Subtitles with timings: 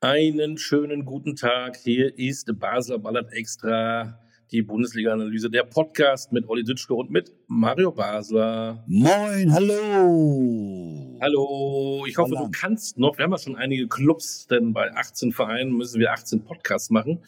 [0.00, 1.76] Einen schönen guten Tag.
[1.78, 4.20] Hier ist Basler Ballert Extra,
[4.52, 8.84] die Bundesliga-Analyse, der Podcast mit Olli Dütschke und mit Mario Basler.
[8.86, 11.18] Moin, hallo.
[11.22, 12.44] Hallo, ich hoffe, Hallo.
[12.46, 16.12] du kannst noch, wir haben ja schon einige Clubs, denn bei 18 Vereinen müssen wir
[16.12, 17.24] 18 Podcasts machen.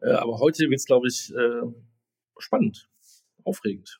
[0.00, 1.66] Äh, Aber heute wird es, glaube ich, äh,
[2.38, 2.88] spannend,
[3.42, 3.98] aufregend.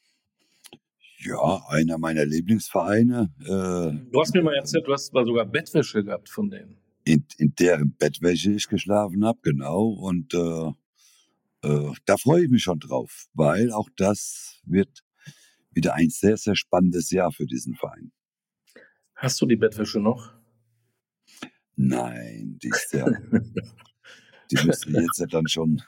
[1.18, 6.04] Ja, einer meiner Lieblingsvereine, äh, Du hast mir mal erzählt, du hast mal sogar Bettwäsche
[6.04, 6.76] gehabt von denen.
[7.04, 9.88] In, in deren Bettwäsche ich geschlafen habe, genau.
[9.88, 10.72] Und äh,
[11.62, 15.02] äh, da freue ich mich schon drauf, weil auch das wird
[15.72, 18.12] wieder ein sehr, sehr spannendes Jahr für diesen Verein.
[19.14, 20.32] Hast du die Bettwäsche noch?
[21.76, 23.06] Nein, die ist ja,
[24.50, 25.82] die müsste jetzt ja dann schon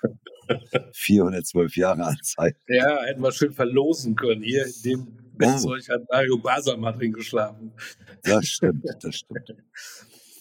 [0.92, 2.54] 412 Jahre alt sein.
[2.68, 4.42] Ja, hätten wir schön verlosen können.
[4.42, 6.38] Hier in dem Bettzeug hat Mario
[6.76, 7.72] mal drin geschlafen.
[8.22, 9.54] Das stimmt, das stimmt.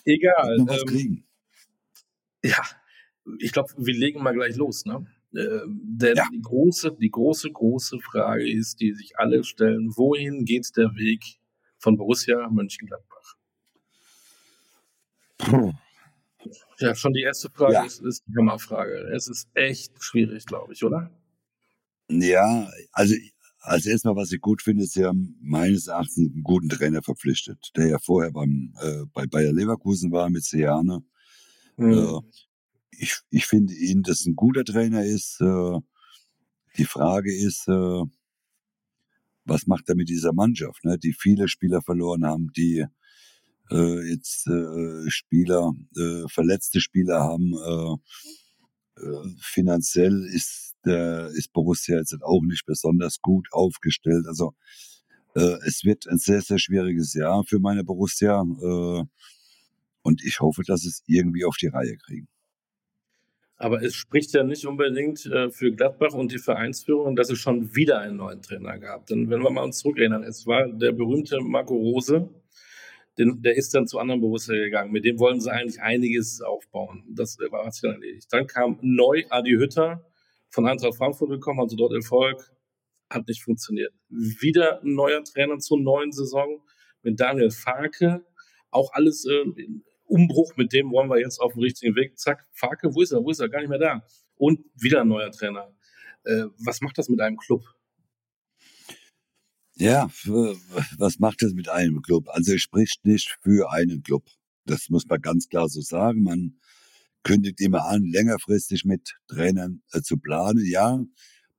[0.06, 0.58] Egal.
[0.58, 1.24] Noch was Ähm, kriegen.
[2.44, 2.62] ja,
[3.40, 5.06] ich glaube, wir legen mal gleich los, ne?
[5.36, 6.30] Ähm, denn Ja.
[6.32, 11.24] die große, die große, große Frage ist, die sich alle stellen: Wohin geht der Weg
[11.80, 13.36] von Borussia Mönchengladbach?
[15.40, 15.72] Puh.
[16.80, 17.86] Ja, schon die erste Frage Ja.
[17.86, 18.94] ist, ist eine Hammerfrage.
[19.16, 21.12] Es ist echt schwierig, glaube ich, oder?
[22.10, 23.16] Ja, also
[23.62, 27.72] als erstmal, was ich gut finde, ist, sie haben meines Erachtens einen guten Trainer verpflichtet,
[27.76, 31.04] der ja vorher beim, äh, bei Bayer Leverkusen war mit Seane.
[31.78, 31.94] Mhm.
[31.94, 32.20] Äh,
[32.92, 35.40] ich, ich finde ihn, dass ein guter Trainer ist.
[35.42, 35.80] Äh,
[36.78, 38.04] die Frage ist, äh,
[39.46, 42.86] was macht er mit dieser Mannschaft, ne, die viele Spieler verloren haben, die
[43.70, 45.74] äh, jetzt äh, Spieler,
[46.28, 47.54] verletzte Spieler haben.
[49.40, 54.26] Finanziell ist, der, ist Borussia jetzt auch nicht besonders gut aufgestellt.
[54.28, 54.54] Also
[55.36, 58.42] äh, es wird ein sehr, sehr schwieriges Jahr für meine Borussia.
[58.42, 59.04] Äh,
[60.04, 62.28] und ich hoffe, dass es irgendwie auf die Reihe kriegen.
[63.58, 67.76] Aber es spricht ja nicht unbedingt äh, für Gladbach und die Vereinsführung, dass es schon
[67.76, 69.06] wieder einen neuen Trainer gab.
[69.06, 72.28] Denn wenn wir mal uns zurückerinnern, es war der berühmte Marco Rose,
[73.20, 74.92] den, der ist dann zu anderen Borussia gegangen.
[74.92, 77.04] Mit dem wollen sie eigentlich einiges aufbauen.
[77.10, 78.28] Das äh, war sich dann erledigt.
[78.32, 80.11] Dann kam neu Adi Hütter
[80.52, 82.52] von Eintracht Frankfurt gekommen, also dort Erfolg,
[83.10, 83.94] hat nicht funktioniert.
[84.10, 86.62] Wieder ein neuer Trainer zur neuen Saison
[87.02, 88.26] mit Daniel Farke,
[88.70, 89.46] auch alles äh,
[90.06, 92.18] Umbruch, mit dem wollen wir jetzt auf dem richtigen Weg.
[92.20, 93.24] Zack, Farke, wo ist er?
[93.24, 93.50] Wo ist er?
[93.50, 94.06] Gar nicht mehr da.
[94.36, 95.74] Und wieder ein neuer Trainer.
[96.24, 97.64] Äh, was macht das mit einem Club?
[99.76, 100.12] Ja,
[100.98, 102.28] was macht es mit einem Club?
[102.30, 104.28] Also es spricht nicht für einen Club.
[104.66, 106.24] Das muss man ganz klar so sagen.
[106.24, 106.60] Man
[107.24, 110.66] kündigt immer an, längerfristig mit Trainern äh, zu planen.
[110.66, 111.00] Ja,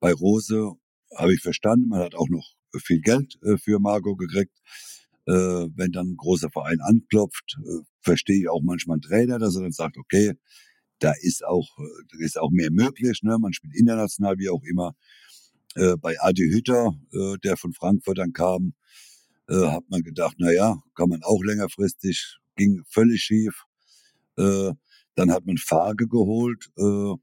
[0.01, 0.73] bei Rose
[1.17, 4.57] habe ich verstanden, man hat auch noch viel Geld äh, für Marco gekriegt.
[5.27, 5.33] Äh,
[5.77, 9.63] wenn dann ein großer Verein anklopft, äh, verstehe ich auch manchmal einen Trainer, dass er
[9.63, 10.33] dann sagt, okay,
[10.99, 13.21] da ist auch, äh, da ist auch mehr möglich.
[13.23, 13.39] Ne?
[13.39, 14.95] Man spielt international, wie auch immer.
[15.77, 16.93] Äh, bei Adi Hütter,
[17.45, 18.75] der von Frankfurt dann kam,
[19.49, 23.65] hat man gedacht, na ja, kann man auch längerfristig, ging völlig schief.
[24.39, 24.73] Äh,
[25.15, 27.15] dann hat man Farge geholt, äh,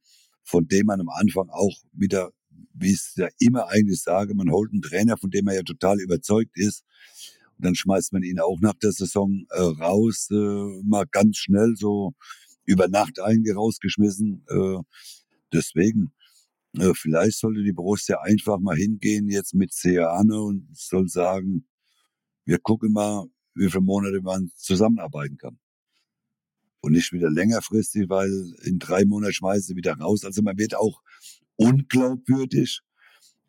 [0.44, 2.32] von dem man am Anfang auch wieder,
[2.74, 5.64] wie ich es ja immer eigentlich sage, man holt einen Trainer, von dem man ja
[5.64, 6.84] total überzeugt ist.
[7.58, 11.76] Und dann schmeißt man ihn auch nach der Saison äh, raus, äh, mal ganz schnell
[11.76, 12.14] so
[12.66, 14.46] über Nacht eigentlich rausgeschmissen.
[15.52, 16.12] Deswegen,
[16.94, 21.68] vielleicht sollte die Borussia einfach mal hingehen jetzt mit Seane und soll sagen,
[22.46, 23.26] wir gucken mal,
[23.56, 25.58] wie viele Monate man zusammenarbeiten kann.
[26.81, 30.23] Und nicht wieder längerfristig, weil in drei Monaten schmeißen sie wieder raus.
[30.23, 31.01] Also man wird auch
[31.57, 32.81] unglaubwürdig.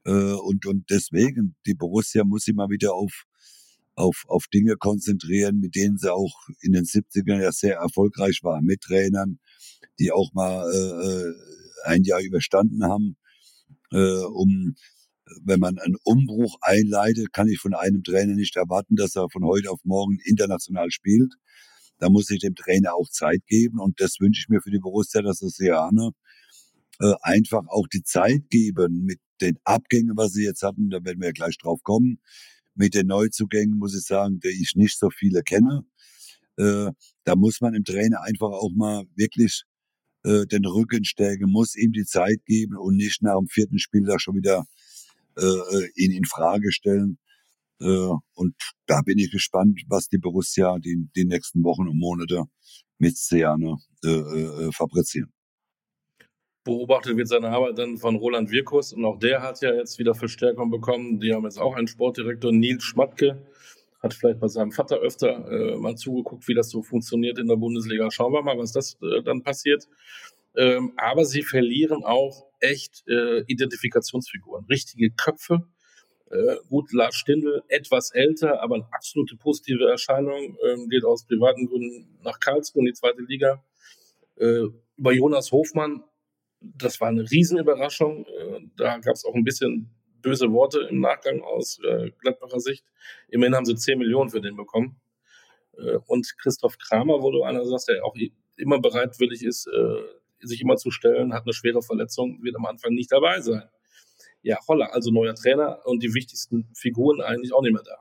[0.05, 3.25] Äh, und, und deswegen, die Borussia muss sich mal wieder auf,
[3.95, 8.63] auf, auf Dinge konzentrieren, mit denen sie auch in den 70ern ja sehr erfolgreich war,
[8.63, 9.39] mit Trainern,
[9.99, 13.17] die auch mal äh, ein Jahr überstanden haben,
[13.93, 14.75] äh, um
[15.45, 19.45] wenn man einen Umbruch einleitet, kann ich von einem Trainer nicht erwarten, dass er von
[19.45, 21.35] heute auf morgen international spielt.
[22.01, 24.79] Da muss ich dem Trainer auch Zeit geben und das wünsche ich mir für die
[24.79, 26.11] Borussia, dass das Seane
[27.01, 30.91] äh, einfach auch die Zeit geben mit den Abgängen, was sie jetzt hatten.
[30.91, 32.21] Da werden wir ja gleich drauf kommen.
[32.75, 35.85] Mit den Neuzugängen muss ich sagen, der ich nicht so viele kenne.
[36.57, 36.91] Äh,
[37.25, 39.65] da muss man dem Trainer einfach auch mal wirklich
[40.25, 44.21] äh, den Rücken stärken, muss ihm die Zeit geben und nicht nach dem vierten Spieltag
[44.21, 44.67] schon wieder
[45.37, 47.19] äh, ihn in Frage stellen.
[47.81, 48.55] Äh, und
[48.87, 52.45] da bin ich gespannt, was die Borussia die, die nächsten Wochen und Monate
[52.99, 55.33] mit Seane äh, äh, fabrizieren.
[56.63, 60.15] Beobachtet wird seine Arbeit dann von Roland Wirkus und auch der hat ja jetzt wieder
[60.15, 61.19] Verstärkung bekommen.
[61.19, 63.47] Die haben jetzt auch einen Sportdirektor, Nils Schmatke,
[64.03, 67.57] hat vielleicht bei seinem Vater öfter äh, mal zugeguckt, wie das so funktioniert in der
[67.57, 68.11] Bundesliga.
[68.11, 69.89] Schauen wir mal, was das äh, dann passiert.
[70.57, 75.67] Ähm, aber sie verlieren auch echt äh, Identifikationsfiguren, richtige Köpfe.
[76.31, 81.67] Äh, gut, Lars Stindl, etwas älter, aber eine absolute positive Erscheinung, ähm, geht aus privaten
[81.67, 83.65] Gründen nach Karlsruhe in die zweite Liga.
[84.37, 84.67] Äh,
[84.97, 86.05] bei Jonas Hofmann,
[86.61, 88.27] das war eine Riesenüberraschung.
[88.27, 89.91] Äh, da gab es auch ein bisschen
[90.23, 92.85] böse Worte im Nachgang aus äh, Gladbacher Sicht.
[93.29, 95.01] Immerhin haben sie 10 Millionen für den bekommen.
[95.77, 98.15] Äh, und Christoph Kramer, wo du einer sagst, der auch
[98.57, 102.93] immer bereitwillig ist, äh, sich immer zu stellen, hat eine schwere Verletzung, wird am Anfang
[102.95, 103.69] nicht dabei sein.
[104.43, 107.97] Ja, Holla, also neuer Trainer und die wichtigsten Figuren eigentlich auch nicht mehr da.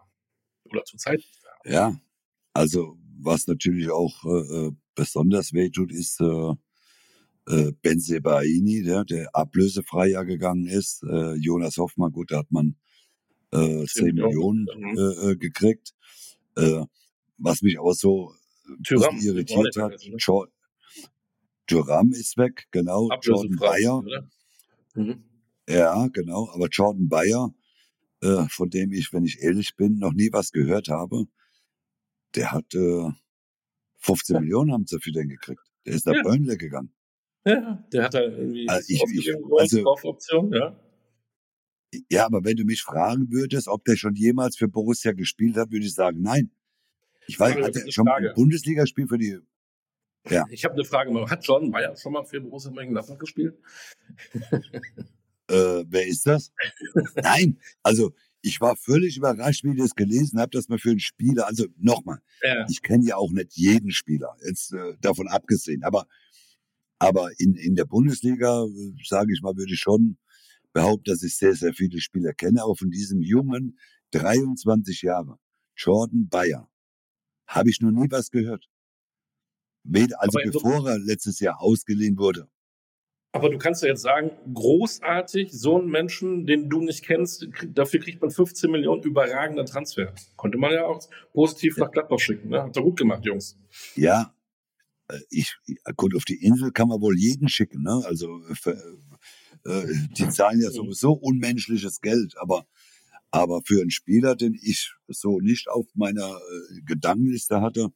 [0.65, 1.69] Oder zur Zeit nicht da.
[1.69, 1.99] Ja,
[2.53, 6.53] also was natürlich auch äh, äh besonders wehtut, ist äh,
[7.47, 11.03] äh, Benzebaini, der, der ablösefrei ja gegangen ist.
[11.03, 12.75] Äh, Jonas Hoffmann, gut, da hat man
[13.51, 15.93] äh, 10 Millionen äh, äh, gekriegt.
[16.57, 16.83] Äh,
[17.37, 18.33] was mich auch so
[18.83, 19.93] Tyram, irritiert hat,
[21.65, 23.09] Thuram ist weg, genau.
[23.21, 24.03] Jordan Bayer.
[24.95, 25.23] Mhm.
[25.69, 26.49] Ja, genau.
[26.51, 27.53] Aber Jordan Bayer,
[28.21, 31.25] äh, von dem ich, wenn ich ehrlich bin, noch nie was gehört habe,
[32.35, 33.09] der hat äh,
[33.97, 34.39] 15 ja.
[34.41, 35.61] Millionen haben sie für den gekriegt.
[35.85, 36.23] Der ist nach ja.
[36.23, 36.91] Burnley gegangen.
[37.45, 40.79] Ja, der hat da irgendwie also ich, ich, also, Kaufoption, ja.
[42.09, 45.71] Ja, aber wenn du mich fragen würdest, ob der schon jemals für Borussia gespielt hat,
[45.71, 46.51] würde ich sagen, nein.
[47.27, 49.39] Ich weiß, hat er schon mal ein Bundesligaspiel für die
[50.29, 50.45] ja.
[50.49, 51.29] Ich habe eine Frage.
[51.29, 53.57] Hat Jordan Bayer schon mal für Borussia Mönchengladbach gespielt?
[55.49, 56.51] Äh, wer ist das?
[57.15, 60.99] Nein, also ich war völlig überrascht, wie ich das gelesen habe, dass man für einen
[60.99, 62.65] Spieler, also nochmal, ja.
[62.69, 66.07] ich kenne ja auch nicht jeden Spieler, jetzt äh, davon abgesehen, aber,
[66.99, 70.17] aber in, in der Bundesliga, äh, sage ich mal, würde ich schon
[70.71, 73.77] behaupten, dass ich sehr, sehr viele Spieler kenne, aber von diesem jungen,
[74.11, 75.37] 23 Jahre,
[75.75, 76.69] Jordan Bayer,
[77.47, 78.69] habe ich noch nie was gehört.
[80.17, 82.47] Also bevor er letztes Jahr ausgeliehen wurde.
[83.31, 87.99] Aber du kannst ja jetzt sagen, großartig, so einen Menschen, den du nicht kennst, dafür
[87.99, 90.13] kriegt man 15 Millionen überragender Transfer.
[90.35, 90.99] Konnte man ja auch
[91.33, 92.49] positiv nach Gladbach schicken.
[92.49, 92.63] Ne?
[92.63, 93.55] Hat er gut gemacht, Jungs.
[93.95, 94.33] Ja,
[95.09, 95.55] äh, ich,
[95.95, 97.83] gut, auf die Insel kann man wohl jeden schicken.
[97.83, 98.01] Ne?
[98.05, 98.71] Also für,
[99.65, 100.73] äh, äh, die zahlen ja mhm.
[100.73, 102.65] sowieso unmenschliches Geld, aber
[103.31, 107.89] aber für einen Spieler, den ich so nicht auf meiner äh, Gedankenliste hatte,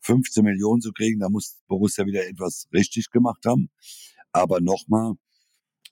[0.00, 3.68] 15 Millionen zu kriegen, da muss Borussia wieder etwas richtig gemacht haben.
[4.32, 5.14] Aber nochmal,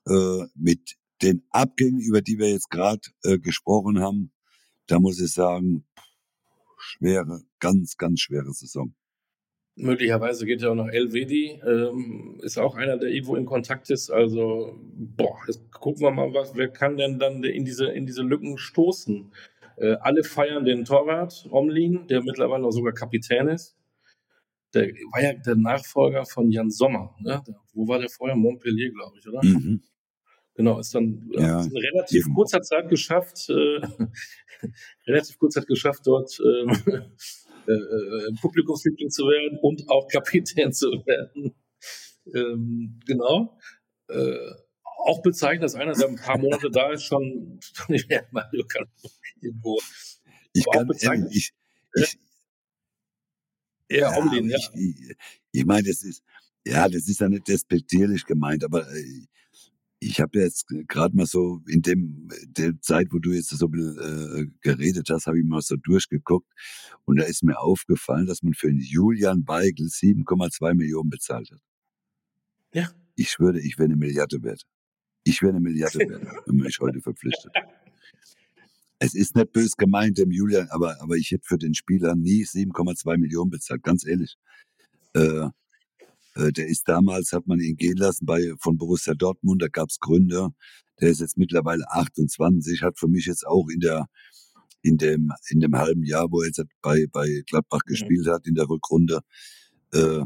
[0.06, 4.32] äh, mit den Abgängen, über die wir jetzt gerade äh, gesprochen haben,
[4.86, 5.84] da muss ich sagen,
[6.78, 8.94] schwere, ganz, ganz schwere Saison.
[9.78, 14.10] Möglicherweise geht ja auch noch Elvedi, ähm, ist auch einer, der irgendwo in Kontakt ist.
[14.10, 18.22] Also, boah, jetzt gucken wir mal, was, wer kann denn dann in diese, in diese
[18.22, 19.32] Lücken stoßen?
[19.76, 23.75] Äh, alle feiern den Torwart, Omlin, der mittlerweile auch sogar Kapitän ist
[24.74, 27.14] der war ja der Nachfolger von Jan Sommer.
[27.20, 27.42] Ne?
[27.72, 28.36] Wo war der vorher?
[28.36, 29.40] Montpellier, glaube ich, oder?
[29.42, 29.82] Mhm.
[30.54, 32.34] Genau, ist dann ja, in relativ eben.
[32.34, 33.80] kurzer Zeit geschafft, äh,
[35.06, 36.70] relativ kurzer Zeit geschafft, dort ähm,
[37.68, 41.54] äh, äh, Publikumsliebling zu werden und auch Kapitän zu werden.
[42.34, 43.58] Ähm, genau.
[44.08, 44.38] Äh,
[44.82, 48.86] auch bezeichnet, dass einer, der ein paar Monate da ist, schon nicht mehr Mario kann
[49.40, 49.78] irgendwo.
[50.54, 50.88] Ich kann,
[51.30, 51.52] ich,
[51.94, 52.18] ich,
[53.88, 54.58] Eher ja, Omlin, ja.
[54.74, 55.16] Ich,
[55.52, 56.22] ich meine, das ist,
[56.66, 59.26] ja, das ist ja nicht despektierlich gemeint, aber äh,
[59.98, 64.46] ich habe jetzt gerade mal so in dem der Zeit, wo du jetzt so äh,
[64.60, 66.50] geredet hast, habe ich mal so durchgeguckt
[67.04, 71.60] und da ist mir aufgefallen, dass man für einen Julian Weigel 7,2 Millionen bezahlt hat.
[72.74, 72.90] Ja.
[73.14, 74.64] Ich würde, ich wäre eine Milliarde wert.
[75.24, 77.52] Ich wäre eine Milliarde wert, wenn man mich heute verpflichtet
[78.98, 82.44] es ist nicht bös gemeint, dem Julian, aber, aber ich hätte für den Spieler nie
[82.44, 84.36] 7,2 Millionen bezahlt, ganz ehrlich.
[85.14, 85.48] Äh,
[86.34, 89.98] äh, der ist damals, hat man ihn gehen lassen bei, von Borussia Dortmund, da gab's
[89.98, 90.48] Gründe.
[91.00, 94.06] Der ist jetzt mittlerweile 28, hat für mich jetzt auch in der,
[94.82, 97.90] in dem, in dem halben Jahr, wo er jetzt bei, bei Gladbach mhm.
[97.90, 99.20] gespielt hat, in der Rückrunde,
[99.92, 100.24] äh,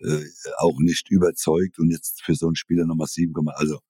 [0.00, 0.24] äh,
[0.58, 3.80] auch nicht überzeugt und jetzt für so einen Spieler nochmal 7, also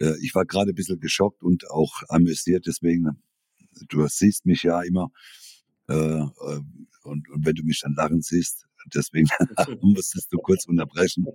[0.00, 3.08] äh, ich war gerade ein bisschen geschockt und auch amüsiert, deswegen
[3.88, 5.10] du siehst mich ja immer
[5.88, 6.60] äh, äh,
[7.04, 9.28] und, und wenn du mich dann lachen siehst, deswegen
[9.82, 11.26] musstest du kurz unterbrechen.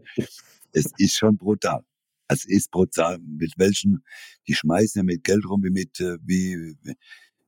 [0.72, 1.84] Es ist schon brutal.
[2.28, 3.20] Es ist brutal.
[3.20, 4.04] Mit welchen,
[4.48, 6.76] die schmeißen ja mit Geld rum wie mit, äh, wie,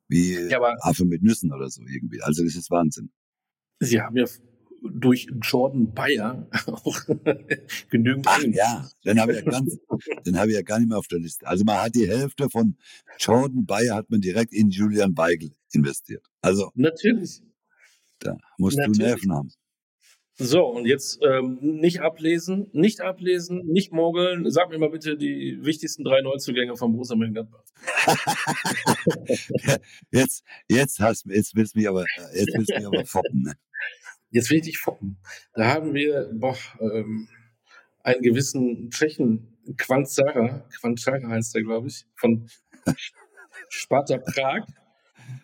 [0.08, 2.22] wie ja, Affe mit Nüssen oder so irgendwie.
[2.22, 3.12] Also das ist Wahnsinn.
[3.80, 4.26] Sie haben ja
[4.82, 7.00] durch Jordan Bayer auch
[7.90, 8.26] genügend.
[8.28, 9.78] Ach ja, den habe ich ja ganz,
[10.26, 11.48] den habe ich ja gar nicht mehr auf der Liste.
[11.48, 12.78] Also man hat die Hälfte von
[13.20, 16.26] Jordan Bayer hat man direkt in Julian Weigel investiert.
[16.42, 17.42] Also Natürlich.
[18.20, 19.00] da musst du Natürlich.
[19.00, 19.52] Nerven haben.
[20.44, 24.50] So, und jetzt ähm, nicht ablesen, nicht ablesen, nicht mogeln.
[24.50, 27.64] Sag mir mal bitte die wichtigsten drei Neuzugänge von Borussia Mönchengladbach.
[30.12, 33.44] Jetzt, jetzt hast, jetzt willst du mich aber, jetzt willst du mich aber foppen.
[33.44, 33.54] Ne?
[34.32, 35.18] Jetzt will ich dich foppen.
[35.54, 37.28] Da haben wir boah, ähm,
[38.04, 42.48] einen gewissen Tschechen, Quanzara, Quanzara heißt der, glaube ich, von
[43.70, 44.66] Sparta Prag.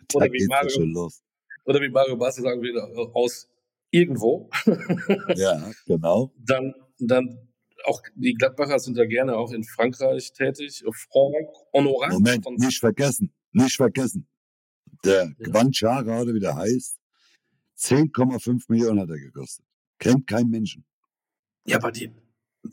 [0.10, 1.10] Da Oder wie Mario,
[1.65, 2.82] oder wie Mario Basler sagen würde,
[3.13, 3.50] aus
[3.91, 4.50] irgendwo.
[5.36, 6.34] Ja, genau.
[6.38, 7.38] Dann, dann
[7.86, 10.84] auch die Gladbacher sind ja gerne auch in Frankreich tätig.
[11.12, 14.27] Franck Honorat Moment, nicht vergessen, nicht vergessen.
[15.06, 15.51] Der Ja.
[15.51, 16.96] Quanchara, oder wie der heißt,
[17.77, 19.65] 10,5 Millionen hat er gekostet.
[20.00, 20.86] Kennt kein Menschen.
[21.65, 22.12] Ja, aber die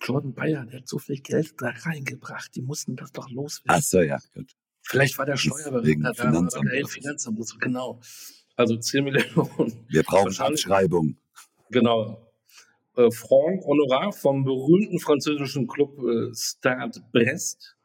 [0.00, 3.78] Jordan Bayer, der hat so viel Geld da reingebracht, die mussten das doch loswerden.
[3.78, 4.52] Ach so, ja, gut.
[4.82, 6.86] Vielleicht war der Steuerberater da, Finanzamt oder der.
[6.86, 8.00] Finanzamt, genau.
[8.56, 11.16] Also 10 Millionen, Wir brauchen Abschreibung.
[11.70, 12.20] genau.
[12.96, 17.76] Äh, Franck Honorat vom berühmten französischen Club äh, Stade Brest.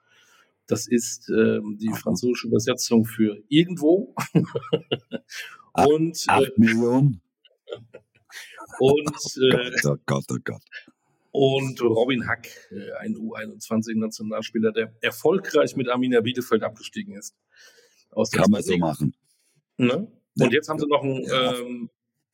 [0.68, 4.14] Das ist ähm, die französische Übersetzung für irgendwo.
[5.74, 7.22] Und äh, 8 Millionen.
[8.80, 9.10] und
[9.54, 10.62] äh, Gott, oh Gott, oh Gott.
[11.32, 17.36] und Robin Hack, äh, ein U21-Nationalspieler, der erfolgreich mit Arminia Bielefeld abgestiegen ist.
[18.32, 19.16] Kann man so machen.
[19.78, 20.08] Ne?
[20.40, 21.56] Und jetzt haben sie noch einen, Ja.
[21.60, 21.90] ähm,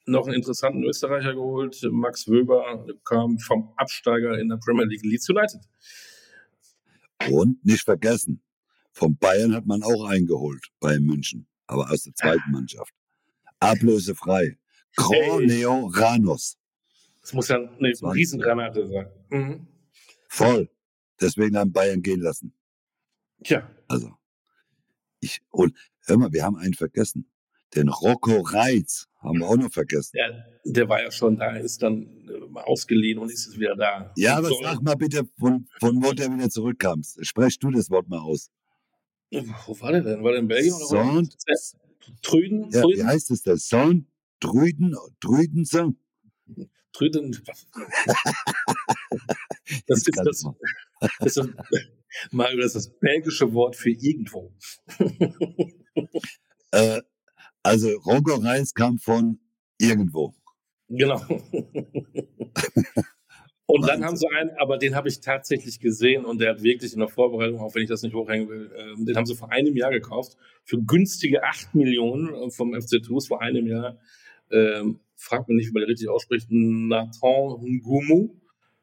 [0.06, 1.80] noch einen interessanten Österreicher geholt.
[1.92, 5.62] Max Wöber kam vom Absteiger in der Premier League Leeds United.
[7.30, 8.42] Und nicht vergessen,
[8.92, 12.94] vom Bayern hat man auch eingeholt bei München, aber aus der zweiten Mannschaft.
[13.66, 14.58] Ablösefrei.
[14.96, 16.58] Corneo Ranos.
[17.22, 18.04] Das muss ja eine 20.
[18.16, 19.08] Riesengranate sein.
[19.30, 19.68] Mhm.
[20.30, 20.70] Voll.
[21.20, 22.54] Deswegen haben Bayern gehen lassen.
[23.44, 24.12] Tja, Also,
[25.20, 27.30] ich, und hör mal, wir haben einen vergessen.
[27.76, 30.12] Den Rocco Reitz haben wir auch noch vergessen.
[30.14, 34.14] der, der war ja schon da, ist dann äh, ausgeliehen und ist jetzt wieder da.
[34.16, 37.02] Ja, Und aber so- sag mal bitte, von, von wo der wieder zurückkam.
[37.22, 38.50] Sprech du das Wort mal aus.
[39.32, 40.24] Wo war der denn?
[40.24, 40.74] War der in Belgien?
[40.74, 41.22] Oder wo?
[42.22, 42.70] Trüden?
[42.72, 43.08] ja, wie Trüden?
[43.08, 43.68] heißt es das?
[43.68, 44.08] Sond,
[44.40, 45.94] Drüden, Drüdense?
[46.92, 47.32] Trüden.
[49.88, 50.46] Das ist das,
[51.20, 51.50] das ist,
[52.32, 54.54] Mario, das ist das belgische Wort für irgendwo.
[56.72, 57.02] Äh,
[57.64, 59.40] also, Rocco Reitz kam von
[59.78, 60.36] irgendwo.
[60.90, 61.22] Genau.
[63.68, 66.94] Und dann haben sie einen, aber den habe ich tatsächlich gesehen und der hat wirklich
[66.94, 69.52] in der Vorbereitung, auch wenn ich das nicht hochhängen will, ähm, den haben sie vor
[69.52, 73.98] einem Jahr gekauft für günstige 8 Millionen äh, vom FC Toulouse vor einem Jahr.
[74.52, 76.48] Ähm, fragt mich nicht, wie man den richtig ausspricht.
[76.52, 78.36] Nathan Ngumu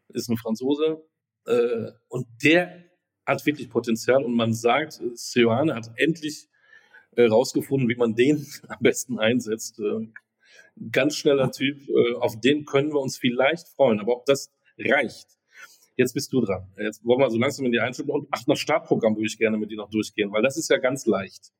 [0.08, 1.00] ist ein Franzose
[1.46, 2.84] äh, und der
[3.24, 6.48] hat wirklich Potenzial und man sagt, äh, Seoane hat endlich
[7.16, 9.78] äh, rausgefunden, wie man den am besten einsetzt.
[9.78, 10.08] Äh,
[10.90, 14.00] ganz schneller Typ, äh, auf den können wir uns vielleicht freuen.
[14.00, 14.50] Aber ob das
[14.90, 15.28] reicht,
[15.96, 16.66] jetzt bist du dran.
[16.78, 19.58] Jetzt wollen wir so langsam in die Einstellung und ach, das Startprogramm würde ich gerne
[19.58, 21.52] mit dir noch durchgehen, weil das ist ja ganz leicht.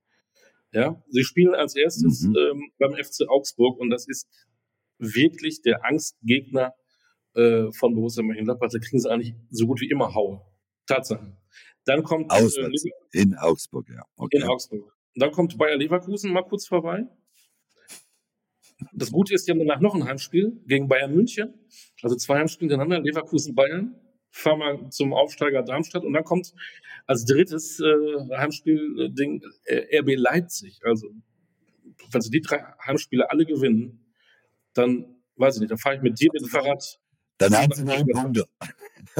[0.73, 2.37] Ja, sie spielen als erstes Mhm.
[2.37, 4.27] ähm, beim FC Augsburg und das ist
[4.99, 6.75] wirklich der Angstgegner
[7.35, 8.71] äh, von Borussia Mönchengladbach.
[8.71, 10.41] Da kriegen sie eigentlich so gut wie immer Haue.
[10.87, 11.37] Tatsache.
[11.85, 12.49] Dann kommt äh.
[13.13, 14.03] In Augsburg, ja.
[14.17, 14.39] Okay.
[14.39, 14.93] in Augsburg.
[15.15, 17.07] Dann kommt Bayer Leverkusen mal kurz vorbei.
[18.93, 21.55] Das Gute ist, die haben danach noch ein Heimspiel gegen Bayern München.
[22.03, 23.95] Also zwei Heimspiele hintereinander, Leverkusen, Bayern.
[24.31, 26.05] Fahren wir zum Aufsteiger Darmstadt.
[26.05, 26.55] Und dann kommt
[27.07, 30.81] als drittes äh, Heimspiel-Ding äh, RB Leipzig.
[30.85, 31.09] Also,
[32.11, 34.07] wenn sie die drei Heimspiele alle gewinnen,
[34.75, 36.99] dann, weiß ich nicht, dann fahre ich mit dir mit dem Fahrrad.
[37.39, 38.47] Dann haben sie neun Punkte.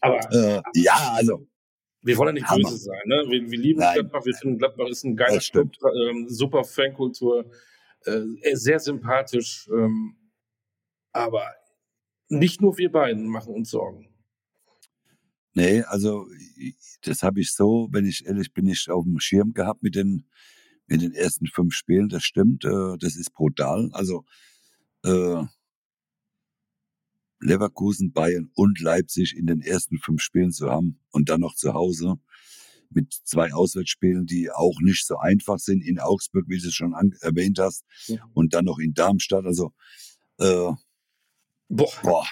[0.00, 1.46] Aber Äh, ja, also,
[2.02, 2.68] Wir wollen ja nicht Hammer.
[2.68, 3.24] böse sein, ne?
[3.28, 3.94] Wir, wir lieben Nein.
[3.94, 5.38] Gladbach, wir finden Gladbach ist ein geiler.
[5.38, 7.50] Club, ähm, super Fankultur,
[8.04, 8.20] äh,
[8.54, 10.16] sehr sympathisch, ähm,
[11.12, 11.44] aber
[12.28, 14.08] nicht nur wir beiden machen uns Sorgen.
[15.54, 16.26] nee, also,
[17.02, 20.26] das habe ich so, wenn ich ehrlich bin, nicht auf dem Schirm gehabt mit den,
[20.86, 22.08] mit den ersten fünf Spielen.
[22.08, 23.90] Das stimmt, äh, das ist brutal.
[23.92, 24.24] Also,
[25.04, 25.44] äh,
[27.42, 31.74] Leverkusen, Bayern und Leipzig in den ersten fünf Spielen zu haben und dann noch zu
[31.74, 32.16] Hause
[32.90, 36.94] mit zwei Auswärtsspielen, die auch nicht so einfach sind in Augsburg, wie du es schon
[37.20, 38.22] erwähnt hast, Ja.
[38.34, 39.44] und dann noch in Darmstadt.
[39.46, 39.72] Also
[40.38, 40.70] äh,
[41.68, 42.26] Boah, boah,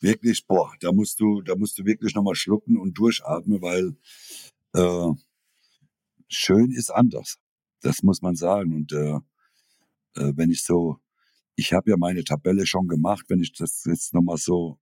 [0.00, 3.94] wirklich boah, da musst du, da musst du wirklich nochmal schlucken und durchatmen, weil
[4.72, 5.12] äh,
[6.28, 7.36] schön ist anders.
[7.82, 8.74] Das muss man sagen.
[8.74, 9.16] Und äh,
[10.14, 10.98] äh, wenn ich so,
[11.56, 14.78] ich habe ja meine Tabelle schon gemacht, wenn ich das jetzt nochmal so,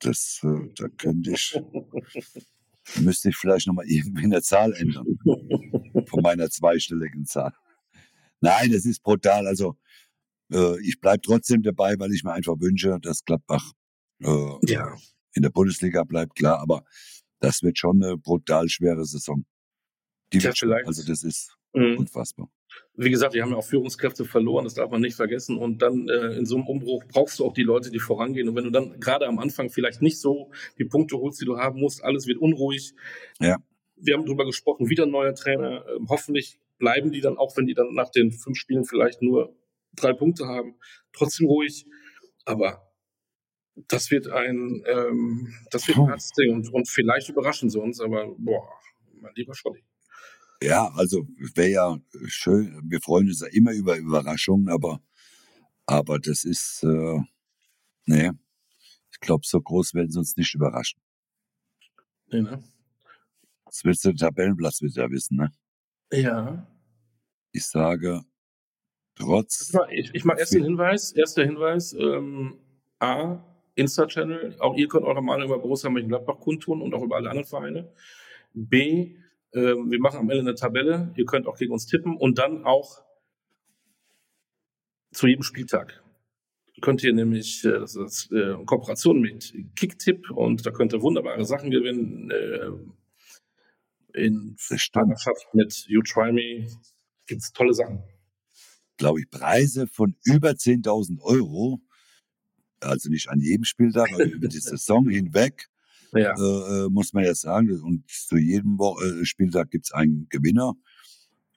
[0.00, 1.58] das, äh, da könnte ich,
[3.00, 5.06] müsste ich vielleicht nochmal irgendwie eine Zahl ändern.
[6.06, 7.54] Von meiner zweistelligen Zahl.
[8.40, 9.46] Nein, das ist brutal.
[9.46, 9.78] Also
[10.52, 13.72] äh, ich bleibe trotzdem dabei, weil ich mir einfach wünsche, dass Gladbach
[14.20, 14.94] äh, Ja.
[15.32, 16.84] in der Bundesliga bleibt, klar, aber
[17.40, 19.44] das wird schon eine brutal schwere Saison.
[20.32, 20.86] Die Tja, wird schon, vielleicht.
[20.86, 21.98] also das ist Mhm.
[21.98, 22.50] unfassbar.
[22.96, 25.58] Wie gesagt, die haben ja auch Führungskräfte verloren, das darf man nicht vergessen.
[25.58, 28.48] Und dann äh, in so einem Umbruch brauchst du auch die Leute, die vorangehen.
[28.48, 31.58] Und wenn du dann gerade am Anfang vielleicht nicht so die Punkte holst, die du
[31.58, 32.94] haben musst, alles wird unruhig.
[33.40, 33.56] Ja.
[33.96, 35.84] Wir haben drüber gesprochen, wieder ein neuer Trainer.
[35.88, 39.56] Ähm, hoffentlich bleiben die dann, auch wenn die dann nach den fünf Spielen vielleicht nur
[39.96, 40.76] drei Punkte haben,
[41.12, 41.86] trotzdem ruhig.
[42.44, 42.92] Aber
[43.88, 46.54] das wird ein, ähm, das wird ein hartes Ding.
[46.54, 48.68] Und, und vielleicht überraschen sie uns, aber boah,
[49.20, 49.82] mein lieber Scholli.
[50.62, 55.00] Ja, also wäre ja schön, wir freuen uns ja immer über Überraschungen, aber,
[55.86, 57.20] aber das ist, äh,
[58.06, 58.30] nee,
[59.12, 61.00] ich glaube, so groß werden sie uns nicht überraschen.
[62.28, 62.62] Nee, ne?
[63.66, 65.52] Das willst du den Tabellenplatz wieder wissen, ne?
[66.12, 66.66] Ja.
[67.52, 68.22] Ich sage,
[69.16, 71.12] trotz, Ich, ich mache erst den Hinweis.
[71.12, 71.92] Erster Hinweis.
[71.92, 72.58] Ähm,
[72.98, 73.44] A,
[73.74, 74.56] Insta-Channel.
[74.60, 77.92] Auch ihr könnt eure Meinung über Borussia Mönchengladbach kundtun und auch über alle anderen Vereine.
[78.52, 79.16] B,
[79.54, 81.12] ähm, wir machen am Ende eine Tabelle.
[81.16, 82.16] Ihr könnt auch gegen uns tippen.
[82.16, 83.02] Und dann auch
[85.12, 86.04] zu jedem Spieltag
[86.80, 91.44] könnt ihr nämlich, äh, das ist äh, Kooperation mit Kicktipp und da könnt ihr wunderbare
[91.44, 92.30] Sachen gewinnen.
[92.30, 92.70] Äh,
[94.16, 94.56] in.
[94.92, 96.68] Partnerschaft mit You Try Me
[97.26, 98.02] gibt's tolle Sachen.
[98.96, 101.80] glaube ich, Preise von über 10.000 Euro,
[102.80, 105.68] also nicht an jedem Spieltag, aber über die Saison hinweg,
[106.22, 106.32] Ja.
[106.36, 107.70] äh, äh, muss man jetzt sagen.
[107.80, 110.74] Und zu jedem Wo äh, Spieltag gibt's einen Gewinner,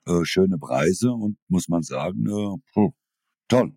[0.06, 2.90] äh, schöne Preise und muss man sagen, äh,
[3.48, 3.74] toll.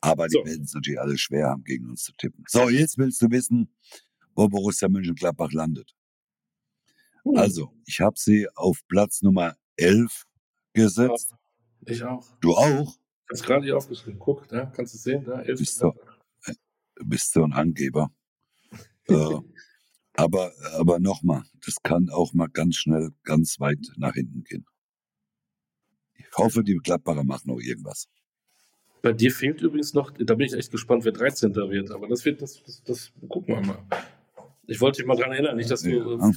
[0.00, 0.44] Aber die So.
[0.44, 2.44] werden es natürlich alle schwer haben, gegen uns zu tippen.
[2.48, 3.74] So, jetzt willst du wissen,
[4.34, 5.92] wo Borussia Mönchengladbach landet.
[7.24, 7.36] Hm.
[7.36, 10.24] Also, ich habe sie auf Platz Nummer 11
[10.72, 11.34] gesetzt.
[11.86, 12.24] Ich auch.
[12.40, 12.96] Du auch?
[12.96, 14.18] Ich hab's gerade hier aufgeschrieben.
[14.20, 15.58] Guck, da kannst du sehen, da elf.
[15.58, 15.92] Bist du-
[17.00, 18.10] Du bist so ein Angeber.
[19.08, 19.38] Äh,
[20.14, 24.66] aber aber nochmal, das kann auch mal ganz schnell ganz weit nach hinten gehen.
[26.14, 28.08] Ich hoffe, die Gladbacher machen noch irgendwas.
[29.02, 31.54] Bei dir fehlt übrigens noch, da bin ich echt gespannt, wer 13.
[31.54, 33.86] wird, aber das wird, das, das, das gucken wir mal.
[34.66, 36.32] Ich wollte dich mal dran erinnern, nicht, dass du Ja.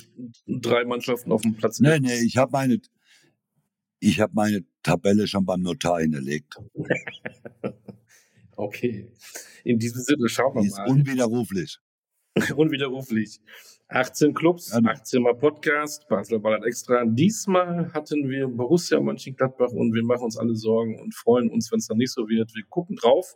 [0.47, 2.79] drei Mannschaften auf dem Platz Nee, nee, ich habe meine,
[3.99, 6.55] ich habe meine Tabelle schon beim Notar hinterlegt.
[8.57, 9.11] Okay.
[9.63, 10.87] In diesem Sinne, schauen wir Die ist mal.
[10.87, 11.79] unwiderruflich.
[12.55, 13.39] Unwiderruflich.
[13.89, 14.91] 18 Clubs, Ja, ne.
[14.91, 17.03] 18 Mal Podcast, Basler Ballert extra.
[17.05, 21.79] Diesmal hatten wir Borussia Mönchengladbach und wir machen uns alle Sorgen und freuen uns, wenn
[21.79, 22.55] es dann nicht so wird.
[22.55, 23.35] Wir gucken drauf.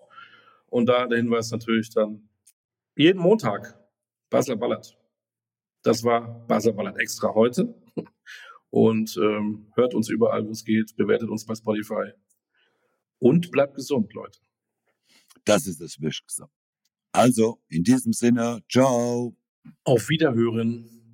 [0.67, 2.29] Und da der Hinweis natürlich dann
[2.95, 3.77] jeden Montag
[4.29, 4.97] Basler Ballert.
[5.83, 7.75] Das war Basler Ballert extra heute.
[8.69, 12.11] Und ähm, hört uns überall, wo es geht, bewertet uns bei Spotify.
[13.19, 14.39] Und bleibt gesund, Leute.
[15.45, 16.49] Das ist das Wichtigste.
[17.15, 19.35] Also, in diesem Sinne, ciao.
[19.83, 21.04] Auf Wiederhören.